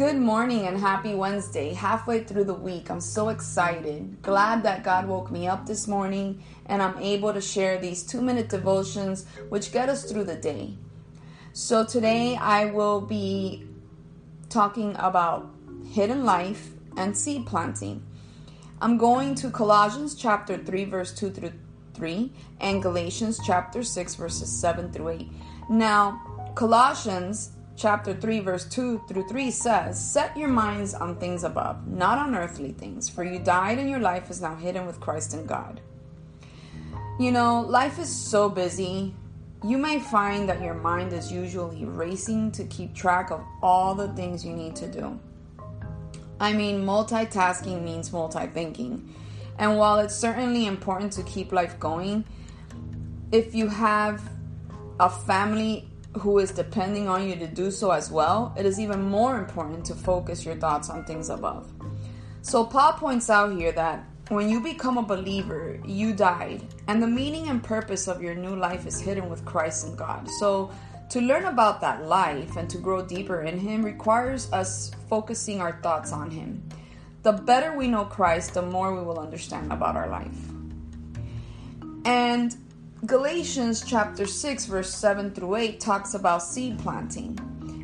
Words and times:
Good 0.00 0.16
morning 0.16 0.66
and 0.66 0.78
happy 0.78 1.14
Wednesday. 1.14 1.74
Halfway 1.74 2.24
through 2.24 2.44
the 2.44 2.54
week, 2.54 2.90
I'm 2.90 3.02
so 3.02 3.28
excited. 3.28 4.22
Glad 4.22 4.62
that 4.62 4.82
God 4.82 5.06
woke 5.06 5.30
me 5.30 5.46
up 5.46 5.66
this 5.66 5.86
morning 5.86 6.42
and 6.64 6.80
I'm 6.80 6.96
able 6.96 7.34
to 7.34 7.40
share 7.42 7.76
these 7.76 8.02
two 8.02 8.22
minute 8.22 8.48
devotions 8.48 9.26
which 9.50 9.72
get 9.72 9.90
us 9.90 10.10
through 10.10 10.24
the 10.24 10.36
day. 10.36 10.72
So, 11.52 11.84
today 11.84 12.34
I 12.36 12.64
will 12.64 13.02
be 13.02 13.66
talking 14.48 14.96
about 14.98 15.50
hidden 15.90 16.24
life 16.24 16.70
and 16.96 17.14
seed 17.14 17.44
planting. 17.44 18.02
I'm 18.80 18.96
going 18.96 19.34
to 19.34 19.50
Colossians 19.50 20.14
chapter 20.14 20.56
3, 20.56 20.84
verse 20.86 21.12
2 21.12 21.28
through 21.28 21.52
3, 21.92 22.32
and 22.58 22.82
Galatians 22.82 23.38
chapter 23.44 23.82
6, 23.82 24.14
verses 24.14 24.50
7 24.50 24.92
through 24.92 25.10
8. 25.10 25.28
Now, 25.68 26.22
Colossians 26.54 27.50
chapter 27.80 28.12
3, 28.12 28.40
verse 28.40 28.66
2 28.66 29.02
through 29.08 29.26
3 29.26 29.50
says, 29.50 30.12
Set 30.12 30.36
your 30.36 30.48
minds 30.48 30.92
on 30.92 31.16
things 31.16 31.44
above, 31.44 31.86
not 31.86 32.18
on 32.18 32.34
earthly 32.34 32.72
things, 32.72 33.08
for 33.08 33.24
you 33.24 33.38
died 33.38 33.78
and 33.78 33.88
your 33.88 33.98
life 33.98 34.30
is 34.30 34.42
now 34.42 34.54
hidden 34.54 34.86
with 34.86 35.00
Christ 35.00 35.32
in 35.32 35.46
God. 35.46 35.80
You 37.18 37.32
know, 37.32 37.62
life 37.62 37.98
is 37.98 38.14
so 38.14 38.50
busy. 38.50 39.14
You 39.64 39.78
may 39.78 39.98
find 39.98 40.48
that 40.48 40.60
your 40.62 40.74
mind 40.74 41.12
is 41.12 41.32
usually 41.32 41.84
racing 41.86 42.52
to 42.52 42.64
keep 42.64 42.94
track 42.94 43.30
of 43.30 43.42
all 43.62 43.94
the 43.94 44.08
things 44.08 44.44
you 44.44 44.52
need 44.52 44.76
to 44.76 44.86
do. 44.86 45.18
I 46.38 46.52
mean, 46.52 46.84
multitasking 46.84 47.82
means 47.82 48.12
multi-thinking. 48.12 49.14
And 49.58 49.76
while 49.76 49.98
it's 49.98 50.16
certainly 50.16 50.66
important 50.66 51.12
to 51.14 51.22
keep 51.22 51.52
life 51.52 51.78
going, 51.78 52.24
if 53.32 53.54
you 53.54 53.68
have 53.68 54.22
a 54.98 55.08
family 55.10 55.89
who 56.18 56.38
is 56.38 56.50
depending 56.50 57.08
on 57.08 57.28
you 57.28 57.36
to 57.36 57.46
do 57.46 57.70
so 57.70 57.90
as 57.90 58.10
well, 58.10 58.54
it 58.58 58.66
is 58.66 58.80
even 58.80 59.02
more 59.02 59.38
important 59.38 59.84
to 59.86 59.94
focus 59.94 60.44
your 60.44 60.56
thoughts 60.56 60.90
on 60.90 61.04
things 61.04 61.30
above. 61.30 61.70
So, 62.42 62.64
Paul 62.64 62.94
points 62.94 63.30
out 63.30 63.52
here 63.52 63.72
that 63.72 64.04
when 64.28 64.48
you 64.48 64.60
become 64.60 64.96
a 64.96 65.02
believer, 65.02 65.78
you 65.84 66.12
died, 66.12 66.62
and 66.88 67.02
the 67.02 67.06
meaning 67.06 67.48
and 67.48 67.62
purpose 67.62 68.08
of 68.08 68.22
your 68.22 68.34
new 68.34 68.56
life 68.56 68.86
is 68.86 69.00
hidden 69.00 69.28
with 69.28 69.44
Christ 69.44 69.86
and 69.86 69.96
God. 69.96 70.28
So, 70.38 70.70
to 71.10 71.20
learn 71.20 71.46
about 71.46 71.80
that 71.80 72.06
life 72.06 72.56
and 72.56 72.70
to 72.70 72.78
grow 72.78 73.04
deeper 73.04 73.42
in 73.42 73.58
Him 73.58 73.84
requires 73.84 74.50
us 74.52 74.92
focusing 75.08 75.60
our 75.60 75.80
thoughts 75.82 76.12
on 76.12 76.30
Him. 76.30 76.62
The 77.22 77.32
better 77.32 77.76
we 77.76 77.88
know 77.88 78.04
Christ, 78.04 78.54
the 78.54 78.62
more 78.62 78.94
we 78.94 79.02
will 79.02 79.18
understand 79.18 79.72
about 79.72 79.96
our 79.96 80.08
life. 80.08 80.38
And 82.04 82.56
Galatians 83.06 83.82
chapter 83.82 84.26
6, 84.26 84.66
verse 84.66 84.94
7 84.94 85.30
through 85.30 85.56
8 85.56 85.80
talks 85.80 86.12
about 86.12 86.42
seed 86.42 86.78
planting. 86.78 87.38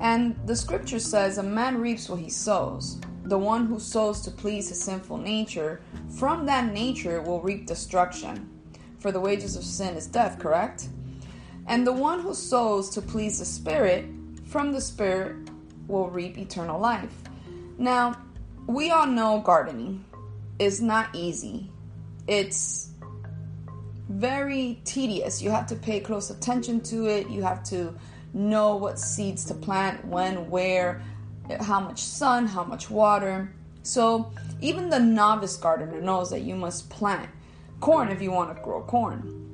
And 0.00 0.36
the 0.46 0.54
scripture 0.54 1.00
says, 1.00 1.38
A 1.38 1.42
man 1.42 1.80
reaps 1.80 2.08
what 2.08 2.20
he 2.20 2.30
sows. 2.30 3.00
The 3.24 3.36
one 3.36 3.66
who 3.66 3.80
sows 3.80 4.20
to 4.22 4.30
please 4.30 4.68
his 4.68 4.80
sinful 4.80 5.18
nature, 5.18 5.80
from 6.16 6.46
that 6.46 6.72
nature 6.72 7.20
will 7.22 7.40
reap 7.40 7.66
destruction. 7.66 8.48
For 9.00 9.10
the 9.10 9.18
wages 9.18 9.56
of 9.56 9.64
sin 9.64 9.96
is 9.96 10.06
death, 10.06 10.38
correct? 10.38 10.88
And 11.66 11.84
the 11.84 11.92
one 11.92 12.20
who 12.20 12.32
sows 12.32 12.88
to 12.90 13.02
please 13.02 13.40
the 13.40 13.44
Spirit, 13.44 14.04
from 14.44 14.70
the 14.70 14.80
Spirit 14.80 15.50
will 15.88 16.08
reap 16.08 16.38
eternal 16.38 16.80
life. 16.80 17.14
Now, 17.78 18.16
we 18.68 18.92
all 18.92 19.06
know 19.06 19.40
gardening 19.40 20.04
is 20.60 20.80
not 20.80 21.08
easy. 21.14 21.68
It's 22.28 22.90
very 24.10 24.80
tedious. 24.84 25.40
You 25.40 25.50
have 25.50 25.66
to 25.68 25.76
pay 25.76 26.00
close 26.00 26.30
attention 26.30 26.80
to 26.82 27.06
it. 27.06 27.30
You 27.30 27.42
have 27.42 27.62
to 27.64 27.94
know 28.34 28.76
what 28.76 28.98
seeds 28.98 29.44
to 29.46 29.54
plant, 29.54 30.04
when, 30.04 30.50
where, 30.50 31.02
how 31.60 31.80
much 31.80 32.00
sun, 32.00 32.46
how 32.46 32.64
much 32.64 32.90
water. 32.90 33.52
So, 33.82 34.32
even 34.60 34.90
the 34.90 34.98
novice 34.98 35.56
gardener 35.56 36.00
knows 36.00 36.30
that 36.30 36.40
you 36.40 36.54
must 36.54 36.90
plant 36.90 37.30
corn 37.80 38.08
if 38.08 38.20
you 38.20 38.30
want 38.30 38.54
to 38.54 38.62
grow 38.62 38.82
corn. 38.82 39.46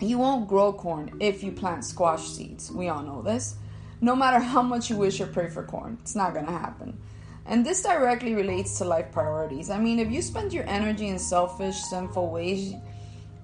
You 0.00 0.18
won't 0.18 0.48
grow 0.48 0.72
corn 0.72 1.16
if 1.20 1.42
you 1.42 1.52
plant 1.52 1.84
squash 1.84 2.26
seeds. 2.26 2.70
We 2.72 2.88
all 2.88 3.02
know 3.02 3.22
this. 3.22 3.56
No 4.00 4.16
matter 4.16 4.38
how 4.38 4.62
much 4.62 4.88
you 4.88 4.96
wish 4.96 5.20
or 5.20 5.26
pray 5.26 5.48
for 5.50 5.62
corn, 5.62 5.98
it's 6.00 6.16
not 6.16 6.32
going 6.32 6.46
to 6.46 6.52
happen. 6.52 6.98
And 7.44 7.66
this 7.66 7.82
directly 7.82 8.34
relates 8.34 8.78
to 8.78 8.84
life 8.84 9.12
priorities. 9.12 9.68
I 9.70 9.78
mean, 9.78 9.98
if 9.98 10.10
you 10.10 10.22
spend 10.22 10.52
your 10.52 10.66
energy 10.66 11.08
in 11.08 11.18
selfish, 11.18 11.76
sinful 11.76 12.30
ways, 12.30 12.74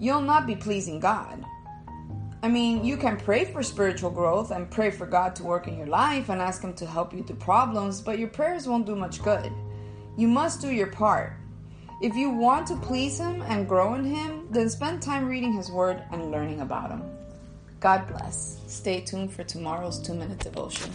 you'll 0.00 0.22
not 0.22 0.46
be 0.46 0.56
pleasing 0.56 0.98
God. 0.98 1.44
I 2.42 2.48
mean, 2.48 2.82
you 2.84 2.96
can 2.96 3.18
pray 3.18 3.44
for 3.44 3.62
spiritual 3.62 4.10
growth 4.10 4.50
and 4.50 4.70
pray 4.70 4.90
for 4.90 5.06
God 5.06 5.36
to 5.36 5.44
work 5.44 5.68
in 5.68 5.76
your 5.76 5.86
life 5.86 6.30
and 6.30 6.40
ask 6.40 6.62
Him 6.62 6.72
to 6.74 6.86
help 6.86 7.12
you 7.12 7.22
through 7.22 7.36
problems, 7.36 8.00
but 8.00 8.18
your 8.18 8.28
prayers 8.28 8.66
won't 8.66 8.86
do 8.86 8.96
much 8.96 9.22
good. 9.22 9.52
You 10.16 10.26
must 10.26 10.62
do 10.62 10.70
your 10.70 10.86
part. 10.86 11.34
If 12.00 12.16
you 12.16 12.30
want 12.30 12.66
to 12.68 12.76
please 12.76 13.20
Him 13.20 13.42
and 13.42 13.68
grow 13.68 13.94
in 13.94 14.04
Him, 14.04 14.48
then 14.50 14.70
spend 14.70 15.02
time 15.02 15.28
reading 15.28 15.52
His 15.52 15.70
Word 15.70 16.02
and 16.10 16.30
learning 16.30 16.62
about 16.62 16.90
Him. 16.90 17.02
God 17.78 18.08
bless. 18.08 18.58
Stay 18.66 19.02
tuned 19.02 19.32
for 19.32 19.44
tomorrow's 19.44 20.00
two 20.00 20.14
minute 20.14 20.38
devotion. 20.38 20.90